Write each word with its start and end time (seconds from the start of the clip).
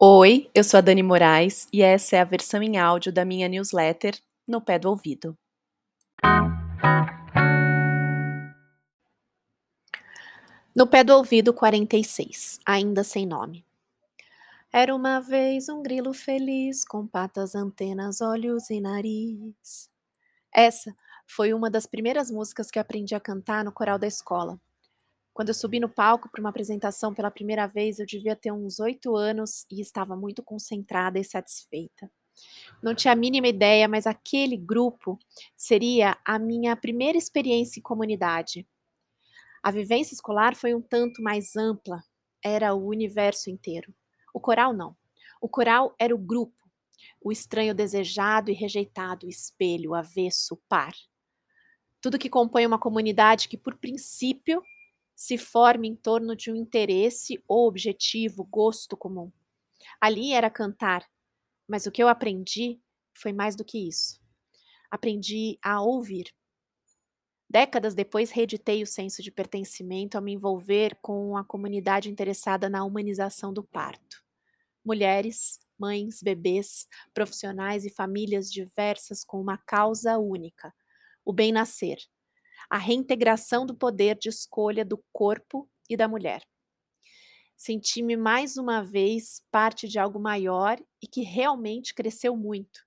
Oi, 0.00 0.48
eu 0.54 0.62
sou 0.62 0.78
a 0.78 0.80
Dani 0.80 1.02
Moraes 1.02 1.66
e 1.72 1.82
essa 1.82 2.14
é 2.14 2.20
a 2.20 2.24
versão 2.24 2.62
em 2.62 2.78
áudio 2.78 3.12
da 3.12 3.24
minha 3.24 3.48
newsletter 3.48 4.16
No 4.46 4.60
Pé 4.60 4.78
do 4.78 4.88
Ouvido. 4.88 5.36
No 10.72 10.86
Pé 10.86 11.02
do 11.02 11.16
Ouvido 11.16 11.52
46, 11.52 12.60
ainda 12.64 13.02
sem 13.02 13.26
nome. 13.26 13.66
Era 14.72 14.94
uma 14.94 15.18
vez 15.18 15.68
um 15.68 15.82
grilo 15.82 16.14
feliz, 16.14 16.84
com 16.84 17.04
patas, 17.04 17.56
antenas, 17.56 18.20
olhos 18.20 18.70
e 18.70 18.80
nariz. 18.80 19.90
Essa 20.54 20.94
foi 21.26 21.52
uma 21.52 21.68
das 21.68 21.86
primeiras 21.86 22.30
músicas 22.30 22.70
que 22.70 22.78
aprendi 22.78 23.16
a 23.16 23.20
cantar 23.20 23.64
no 23.64 23.72
coral 23.72 23.98
da 23.98 24.06
escola. 24.06 24.60
Quando 25.38 25.50
eu 25.50 25.54
subi 25.54 25.78
no 25.78 25.88
palco 25.88 26.28
para 26.28 26.40
uma 26.40 26.50
apresentação 26.50 27.14
pela 27.14 27.30
primeira 27.30 27.64
vez, 27.64 28.00
eu 28.00 28.06
devia 28.06 28.34
ter 28.34 28.50
uns 28.50 28.80
oito 28.80 29.14
anos 29.14 29.64
e 29.70 29.80
estava 29.80 30.16
muito 30.16 30.42
concentrada 30.42 31.16
e 31.16 31.22
satisfeita. 31.22 32.10
Não 32.82 32.92
tinha 32.92 33.12
a 33.12 33.16
mínima 33.16 33.46
ideia, 33.46 33.86
mas 33.86 34.04
aquele 34.04 34.56
grupo 34.56 35.16
seria 35.56 36.18
a 36.24 36.40
minha 36.40 36.74
primeira 36.74 37.16
experiência 37.16 37.78
em 37.78 37.82
comunidade. 37.84 38.66
A 39.62 39.70
vivência 39.70 40.12
escolar 40.12 40.56
foi 40.56 40.74
um 40.74 40.82
tanto 40.82 41.22
mais 41.22 41.54
ampla, 41.54 42.02
era 42.44 42.74
o 42.74 42.84
universo 42.88 43.48
inteiro. 43.48 43.94
O 44.34 44.40
coral 44.40 44.72
não. 44.72 44.96
O 45.40 45.48
coral 45.48 45.94
era 46.00 46.12
o 46.12 46.18
grupo, 46.18 46.68
o 47.22 47.30
estranho 47.30 47.76
desejado 47.76 48.50
e 48.50 48.54
rejeitado, 48.54 49.28
espelho, 49.28 49.94
avesso, 49.94 50.60
par. 50.68 50.94
Tudo 52.00 52.18
que 52.18 52.28
compõe 52.28 52.66
uma 52.66 52.76
comunidade 52.76 53.48
que, 53.48 53.56
por 53.56 53.76
princípio, 53.76 54.60
se 55.18 55.36
forma 55.36 55.84
em 55.84 55.96
torno 55.96 56.36
de 56.36 56.48
um 56.48 56.54
interesse 56.54 57.42
ou 57.48 57.66
objetivo, 57.66 58.44
gosto 58.44 58.96
comum. 58.96 59.32
Ali 60.00 60.32
era 60.32 60.48
cantar, 60.48 61.04
mas 61.66 61.86
o 61.86 61.90
que 61.90 62.00
eu 62.00 62.06
aprendi 62.06 62.80
foi 63.14 63.32
mais 63.32 63.56
do 63.56 63.64
que 63.64 63.88
isso. 63.88 64.20
Aprendi 64.88 65.58
a 65.60 65.82
ouvir. 65.82 66.32
Décadas 67.50 67.96
depois, 67.96 68.30
reeditei 68.30 68.80
o 68.80 68.86
senso 68.86 69.20
de 69.20 69.32
pertencimento 69.32 70.16
a 70.16 70.20
me 70.20 70.34
envolver 70.34 70.96
com 71.02 71.36
a 71.36 71.44
comunidade 71.44 72.08
interessada 72.08 72.70
na 72.70 72.84
humanização 72.84 73.52
do 73.52 73.64
parto. 73.64 74.22
Mulheres, 74.84 75.58
mães, 75.76 76.22
bebês, 76.22 76.86
profissionais 77.12 77.84
e 77.84 77.90
famílias 77.90 78.48
diversas 78.52 79.24
com 79.24 79.40
uma 79.40 79.58
causa 79.58 80.16
única: 80.16 80.72
o 81.24 81.32
bem-nascer 81.32 81.98
a 82.70 82.78
reintegração 82.78 83.64
do 83.64 83.74
poder 83.74 84.16
de 84.18 84.28
escolha 84.28 84.84
do 84.84 85.02
corpo 85.12 85.68
e 85.88 85.96
da 85.96 86.06
mulher. 86.06 86.42
Senti-me 87.56 88.16
mais 88.16 88.56
uma 88.56 88.82
vez 88.82 89.42
parte 89.50 89.88
de 89.88 89.98
algo 89.98 90.20
maior 90.20 90.78
e 91.02 91.06
que 91.06 91.22
realmente 91.22 91.92
cresceu 91.94 92.36
muito. 92.36 92.86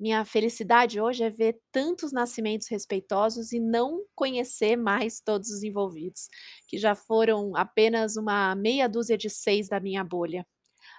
Minha 0.00 0.24
felicidade 0.24 0.98
hoje 0.98 1.22
é 1.22 1.28
ver 1.28 1.60
tantos 1.70 2.10
nascimentos 2.10 2.68
respeitosos 2.68 3.52
e 3.52 3.60
não 3.60 4.02
conhecer 4.14 4.74
mais 4.74 5.20
todos 5.20 5.50
os 5.50 5.62
envolvidos, 5.62 6.28
que 6.66 6.78
já 6.78 6.94
foram 6.94 7.54
apenas 7.54 8.16
uma 8.16 8.54
meia 8.54 8.88
dúzia 8.88 9.18
de 9.18 9.28
seis 9.28 9.68
da 9.68 9.78
minha 9.78 10.02
bolha. 10.02 10.46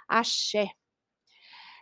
Axé! 0.07 0.69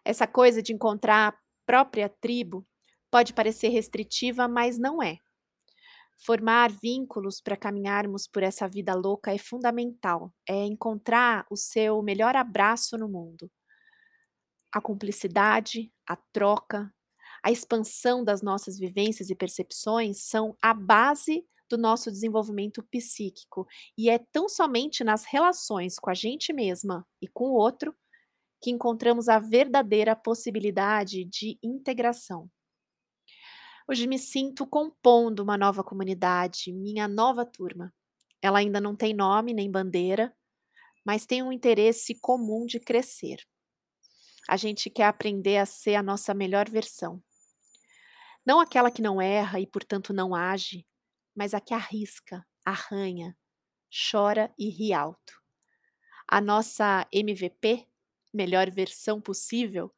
Essa 0.05 0.25
coisa 0.25 0.63
de 0.63 0.73
encontrar 0.73 1.33
a 1.33 1.37
própria 1.65 2.07
tribo 2.07 2.65
pode 3.11 3.33
parecer 3.33 3.67
restritiva, 3.67 4.47
mas 4.47 4.79
não 4.79 5.03
é. 5.03 5.17
Formar 6.25 6.69
vínculos 6.69 7.39
para 7.39 7.55
caminharmos 7.55 8.27
por 8.27 8.43
essa 8.43 8.67
vida 8.67 8.93
louca 8.93 9.33
é 9.33 9.37
fundamental. 9.37 10.33
É 10.47 10.65
encontrar 10.65 11.45
o 11.49 11.55
seu 11.55 12.01
melhor 12.03 12.35
abraço 12.35 12.97
no 12.97 13.07
mundo. 13.07 13.49
A 14.73 14.81
cumplicidade, 14.81 15.91
a 16.07 16.15
troca, 16.15 16.93
a 17.43 17.51
expansão 17.51 18.23
das 18.23 18.41
nossas 18.41 18.77
vivências 18.77 19.29
e 19.29 19.35
percepções 19.35 20.23
são 20.23 20.55
a 20.61 20.73
base 20.73 21.45
do 21.69 21.77
nosso 21.77 22.11
desenvolvimento 22.11 22.83
psíquico 22.83 23.65
e 23.97 24.09
é 24.09 24.19
tão 24.31 24.49
somente 24.49 25.03
nas 25.03 25.23
relações 25.23 25.97
com 25.97 26.09
a 26.09 26.13
gente 26.13 26.51
mesma 26.51 27.07
e 27.21 27.27
com 27.27 27.45
o 27.45 27.53
outro 27.53 27.95
que 28.61 28.71
encontramos 28.71 29.29
a 29.29 29.39
verdadeira 29.39 30.15
possibilidade 30.15 31.23
de 31.25 31.57
integração. 31.63 32.49
Hoje 33.91 34.05
me 34.05 34.19
sinto 34.19 34.67
compondo 34.67 35.39
uma 35.39 35.57
nova 35.57 35.83
comunidade, 35.83 36.71
minha 36.71 37.07
nova 37.07 37.43
turma. 37.43 37.91
Ela 38.39 38.59
ainda 38.59 38.79
não 38.79 38.95
tem 38.95 39.15
nome 39.15 39.51
nem 39.51 39.71
bandeira, 39.71 40.31
mas 41.03 41.25
tem 41.25 41.41
um 41.41 41.51
interesse 41.51 42.13
comum 42.21 42.67
de 42.67 42.79
crescer. 42.79 43.37
A 44.47 44.55
gente 44.57 44.91
quer 44.91 45.05
aprender 45.05 45.57
a 45.57 45.65
ser 45.65 45.95
a 45.95 46.03
nossa 46.03 46.35
melhor 46.35 46.69
versão. 46.69 47.19
Não 48.45 48.59
aquela 48.59 48.91
que 48.91 49.01
não 49.01 49.19
erra 49.19 49.59
e, 49.59 49.65
portanto, 49.65 50.13
não 50.13 50.35
age, 50.35 50.85
mas 51.35 51.55
a 51.55 51.59
que 51.59 51.73
arrisca, 51.73 52.45
arranha, 52.63 53.35
chora 54.11 54.53
e 54.55 54.69
ri 54.69 54.93
alto. 54.93 55.33
A 56.27 56.39
nossa 56.39 57.07
MVP, 57.11 57.87
melhor 58.31 58.69
versão 58.69 59.19
possível, 59.19 59.91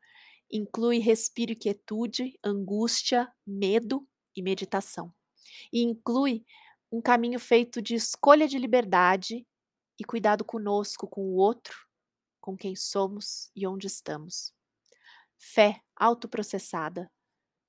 inclui 0.51 0.99
respiro 0.99 1.51
e 1.51 1.55
quietude, 1.55 2.37
angústia, 2.43 3.31
medo 3.45 4.07
e 4.35 4.41
meditação. 4.41 5.13
E 5.71 5.81
inclui 5.81 6.45
um 6.91 7.01
caminho 7.01 7.39
feito 7.39 7.81
de 7.81 7.95
escolha 7.95 8.47
de 8.47 8.57
liberdade 8.57 9.47
e 9.99 10.03
cuidado 10.03 10.43
conosco, 10.43 11.07
com 11.07 11.21
o 11.21 11.35
outro, 11.35 11.87
com 12.39 12.57
quem 12.57 12.75
somos 12.75 13.49
e 13.55 13.65
onde 13.65 13.87
estamos. 13.87 14.53
Fé 15.37 15.81
autoprocessada, 15.95 17.09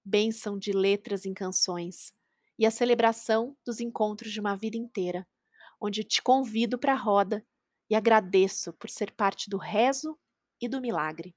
bênção 0.05 0.59
de 0.59 0.73
letras 0.73 1.25
em 1.25 1.33
canções 1.33 2.13
e 2.59 2.67
a 2.67 2.71
celebração 2.71 3.57
dos 3.65 3.81
encontros 3.81 4.33
de 4.33 4.41
uma 4.41 4.57
vida 4.57 4.77
inteira, 4.77 5.27
onde 5.81 6.03
te 6.03 6.23
convido 6.23 6.79
para 6.79 6.93
a 6.93 6.97
roda 6.97 7.47
e 7.89 7.95
agradeço 7.95 8.73
por 8.75 8.89
ser 8.91 9.13
parte 9.13 9.49
do 9.49 9.59
rezo 9.59 10.19
e 10.61 10.69
do 10.69 10.81
milagre. 10.81 11.35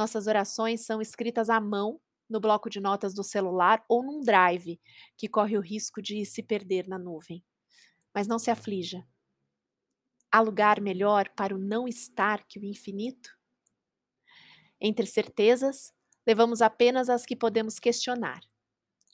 Nossas 0.00 0.26
orações 0.26 0.86
são 0.86 1.02
escritas 1.02 1.50
à 1.50 1.60
mão 1.60 2.00
no 2.26 2.40
bloco 2.40 2.70
de 2.70 2.80
notas 2.80 3.12
do 3.12 3.22
celular 3.22 3.84
ou 3.86 4.02
num 4.02 4.22
drive, 4.22 4.80
que 5.14 5.28
corre 5.28 5.58
o 5.58 5.60
risco 5.60 6.00
de 6.00 6.24
se 6.24 6.42
perder 6.42 6.88
na 6.88 6.98
nuvem. 6.98 7.44
Mas 8.14 8.26
não 8.26 8.38
se 8.38 8.50
aflija. 8.50 9.06
Há 10.32 10.40
lugar 10.40 10.80
melhor 10.80 11.28
para 11.36 11.54
o 11.54 11.58
não 11.58 11.86
estar 11.86 12.42
que 12.44 12.58
o 12.58 12.64
infinito? 12.64 13.28
Entre 14.80 15.04
certezas, 15.04 15.92
levamos 16.26 16.62
apenas 16.62 17.10
as 17.10 17.26
que 17.26 17.36
podemos 17.36 17.78
questionar, 17.78 18.40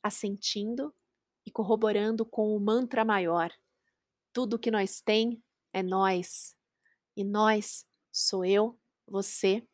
assentindo 0.00 0.94
e 1.44 1.50
corroborando 1.50 2.24
com 2.24 2.56
o 2.56 2.60
mantra 2.60 3.04
maior. 3.04 3.50
Tudo 4.32 4.54
o 4.54 4.58
que 4.60 4.70
nós 4.70 5.00
tem 5.00 5.42
é 5.72 5.82
nós, 5.82 6.56
e 7.16 7.24
nós 7.24 7.84
sou 8.12 8.44
eu, 8.44 8.78
você 9.04 9.66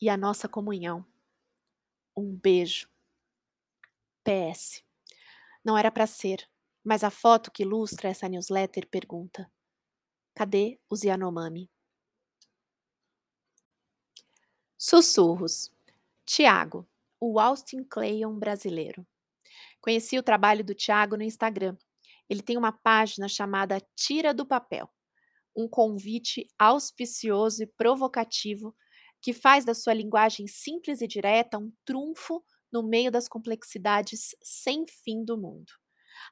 e 0.00 0.08
a 0.08 0.16
nossa 0.16 0.48
comunhão. 0.48 1.04
Um 2.16 2.34
beijo. 2.34 2.88
PS. 4.24 4.82
Não 5.64 5.76
era 5.76 5.90
para 5.90 6.06
ser, 6.06 6.48
mas 6.82 7.04
a 7.04 7.10
foto 7.10 7.50
que 7.50 7.62
ilustra 7.62 8.08
essa 8.08 8.28
newsletter 8.28 8.88
pergunta: 8.88 9.50
Cadê 10.34 10.80
os 10.88 11.02
Yanomami? 11.02 11.70
Sussurros. 14.78 15.70
Tiago, 16.24 16.88
o 17.18 17.38
Austin 17.38 17.84
Cleon 17.84 18.38
brasileiro. 18.38 19.06
Conheci 19.80 20.18
o 20.18 20.22
trabalho 20.22 20.64
do 20.64 20.74
Tiago 20.74 21.16
no 21.16 21.22
Instagram. 21.22 21.76
Ele 22.28 22.42
tem 22.42 22.56
uma 22.56 22.72
página 22.72 23.28
chamada 23.28 23.80
Tira 23.96 24.32
do 24.32 24.46
Papel, 24.46 24.88
um 25.56 25.68
convite 25.68 26.46
auspicioso 26.58 27.62
e 27.62 27.66
provocativo 27.66 28.74
que 29.20 29.32
faz 29.32 29.64
da 29.64 29.74
sua 29.74 29.94
linguagem 29.94 30.46
simples 30.46 31.00
e 31.00 31.06
direta 31.06 31.58
um 31.58 31.72
trunfo 31.84 32.42
no 32.72 32.82
meio 32.82 33.10
das 33.10 33.28
complexidades 33.28 34.34
sem 34.42 34.86
fim 34.86 35.24
do 35.24 35.36
mundo. 35.36 35.72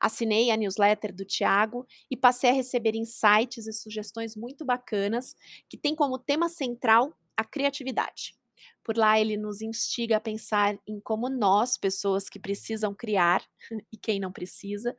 Assinei 0.01 0.51
a 0.51 0.57
newsletter 0.57 1.15
do 1.15 1.25
Tiago 1.25 1.87
e 2.11 2.17
passei 2.17 2.51
a 2.51 2.53
receber 2.53 2.95
insights 2.95 3.67
e 3.67 3.73
sugestões 3.73 4.37
muito 4.37 4.65
bacanas 4.65 5.35
que 5.69 5.77
tem 5.77 5.95
como 5.95 6.19
tema 6.19 6.49
central 6.49 7.13
a 7.37 7.45
criatividade. 7.45 8.37
Por 8.85 8.97
lá 8.97 9.19
ele 9.19 9.37
nos 9.37 9.61
instiga 9.61 10.17
a 10.17 10.21
pensar 10.21 10.79
em 10.87 11.01
como 11.01 11.29
nós, 11.29 11.77
pessoas 11.77 12.29
que 12.29 12.39
precisam 12.39 12.95
criar 12.95 13.45
e 13.93 13.97
quem 13.97 14.21
não 14.21 14.33
precisa, 14.33 14.97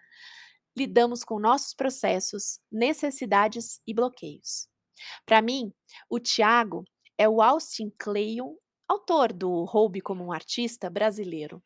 lidamos 0.78 1.24
com 1.24 1.40
nossos 1.40 1.74
processos, 1.74 2.60
necessidades 2.72 3.82
e 3.88 3.94
bloqueios. 3.94 4.68
Para 5.26 5.42
mim, 5.42 5.74
o 6.10 6.20
Tiago 6.20 6.86
é 7.20 7.28
o 7.28 7.42
Austin 7.42 7.92
Kleon, 8.00 8.56
autor 8.88 9.34
do 9.34 9.66
Roube 9.66 10.02
como 10.02 10.24
um 10.24 10.32
Artista 10.32 10.90
brasileiro. 10.90 11.62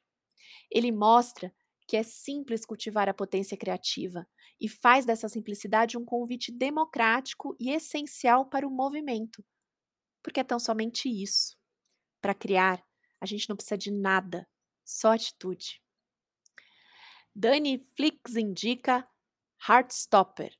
Ele 0.71 0.91
mostra 0.91 1.53
que 1.87 1.95
é 1.95 2.03
simples 2.03 2.65
cultivar 2.65 3.07
a 3.07 3.13
potência 3.13 3.55
criativa 3.57 4.27
e 4.59 4.67
faz 4.67 5.05
dessa 5.05 5.29
simplicidade 5.29 5.97
um 5.97 6.03
convite 6.05 6.51
democrático 6.51 7.55
e 7.59 7.71
essencial 7.71 8.47
para 8.49 8.67
o 8.67 8.71
movimento. 8.71 9.45
porque 10.23 10.39
é 10.39 10.43
tão 10.43 10.59
somente 10.59 11.09
isso. 11.09 11.57
Para 12.21 12.33
criar, 12.33 12.83
a 13.21 13.25
gente 13.25 13.49
não 13.49 13.55
precisa 13.57 13.77
de 13.77 13.91
nada, 13.91 14.47
só 14.85 15.13
atitude. 15.13 15.81
Dani 17.35 17.79
Flix 17.95 18.35
indica 18.35 19.07
Heartstopper. 19.67 20.55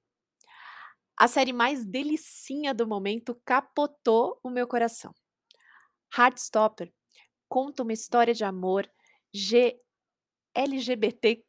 A 1.17 1.27
série 1.27 1.53
mais 1.53 1.85
delicinha 1.85 2.73
do 2.73 2.87
momento 2.87 3.39
capotou 3.45 4.39
o 4.43 4.49
meu 4.49 4.67
coração. 4.67 5.13
Heartstopper 6.15 6.91
conta 7.47 7.83
uma 7.83 7.93
história 7.93 8.33
de 8.33 8.43
amor 8.43 8.89
G 9.33 9.77
LGBTQIAPN+, 10.55 11.43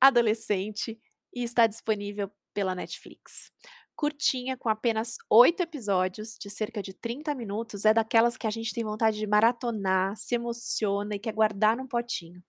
adolescente 0.00 0.98
e 1.34 1.42
está 1.42 1.66
disponível 1.66 2.30
pela 2.52 2.74
Netflix. 2.74 3.50
Curtinha, 3.96 4.56
com 4.56 4.68
apenas 4.68 5.16
oito 5.30 5.62
episódios 5.62 6.36
de 6.40 6.50
cerca 6.50 6.82
de 6.82 6.92
30 6.92 7.34
minutos, 7.34 7.84
é 7.84 7.94
daquelas 7.94 8.36
que 8.36 8.46
a 8.46 8.50
gente 8.50 8.72
tem 8.72 8.84
vontade 8.84 9.18
de 9.18 9.26
maratonar, 9.26 10.16
se 10.16 10.34
emociona 10.34 11.14
e 11.14 11.18
quer 11.18 11.32
guardar 11.32 11.76
num 11.76 11.86
potinho. 11.86 12.42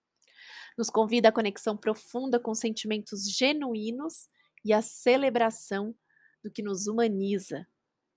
Nos 0.76 0.90
convida 0.90 1.28
à 1.28 1.32
conexão 1.32 1.76
profunda 1.76 2.40
com 2.40 2.54
sentimentos 2.54 3.30
genuínos 3.30 4.28
e 4.66 4.72
à 4.72 4.82
celebração 4.82 5.94
do 6.42 6.50
que 6.50 6.60
nos 6.60 6.88
humaniza, 6.88 7.66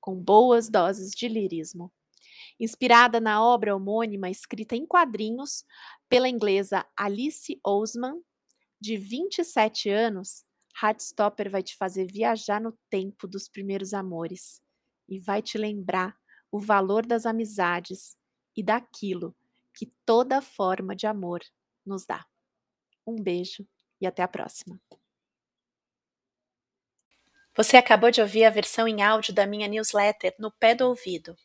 com 0.02 0.16
boas 0.16 0.68
doses 0.68 1.12
de 1.12 1.28
lirismo. 1.28 1.94
Inspirada 2.60 3.20
na 3.20 3.44
obra 3.44 3.76
homônima 3.76 4.32
escrita 4.32 4.76
em 4.76 4.84
quadrinhos 4.84 5.64
pela 6.10 6.28
inglesa 6.28 6.84
Alice 6.98 7.60
Oseman, 7.64 8.20
de 8.82 8.98
27 8.98 9.90
anos, 9.90 10.44
Heartstopper 10.82 11.52
vai 11.52 11.62
te 11.62 11.76
fazer 11.76 12.12
viajar 12.12 12.60
no 12.60 12.76
tempo 12.90 13.28
dos 13.28 13.48
primeiros 13.48 13.94
amores 13.94 14.60
e 15.08 15.20
vai 15.20 15.44
te 15.44 15.58
lembrar 15.58 16.18
o 16.52 16.60
valor 16.60 17.06
das 17.06 17.28
amizades 17.28 18.18
e 18.56 18.64
daquilo 18.64 19.36
que 19.76 19.94
toda 20.04 20.42
forma 20.42 20.96
de 20.96 21.06
amor 21.06 21.42
nos 21.86 22.06
dá. 22.06 22.26
Um 23.06 23.22
beijo 23.22 23.68
e 24.02 24.08
até 24.08 24.24
a 24.24 24.28
próxima. 24.28 24.80
Você 27.60 27.76
acabou 27.76 28.10
de 28.10 28.22
ouvir 28.22 28.46
a 28.46 28.50
versão 28.50 28.88
em 28.88 29.02
áudio 29.02 29.34
da 29.34 29.46
minha 29.46 29.68
newsletter 29.68 30.34
no 30.40 30.50
pé 30.50 30.74
do 30.74 30.88
ouvido. 30.88 31.36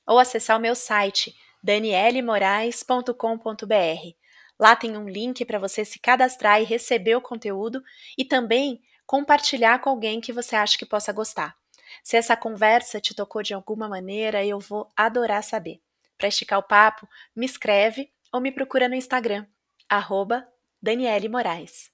ou 0.07 0.19
acessar 0.19 0.57
o 0.57 0.61
meu 0.61 0.75
site 0.75 1.37
danielemorais.com.br. 1.63 4.17
Lá 4.59 4.75
tem 4.75 4.97
um 4.97 5.07
link 5.07 5.45
para 5.45 5.59
você 5.59 5.85
se 5.85 5.99
cadastrar 5.99 6.63
e 6.63 6.65
receber 6.65 7.17
o 7.17 7.21
conteúdo 7.21 7.85
e 8.17 8.25
também 8.25 8.81
compartilhar 9.05 9.83
com 9.83 9.91
alguém 9.91 10.19
que 10.19 10.33
você 10.33 10.57
acha 10.57 10.79
que 10.79 10.87
possa 10.87 11.13
gostar. 11.13 11.55
Se 12.03 12.17
essa 12.17 12.35
conversa 12.35 13.03
te 13.03 13.15
tocou 13.15 13.43
de 13.43 13.53
alguma 13.53 13.87
maneira, 13.87 14.43
eu 14.47 14.59
vou 14.59 14.91
adorar 14.97 15.45
saber. 15.45 15.83
Para 16.19 16.29
esticar 16.29 16.59
o 16.59 16.63
papo, 16.65 17.09
me 17.35 17.47
escreve 17.47 18.11
ou 18.33 18.41
me 18.41 18.53
procura 18.53 18.89
no 18.89 18.95
Instagram, 18.97 19.47
arroba 19.89 20.47
Daniele 20.83 21.29
Moraes. 21.29 21.91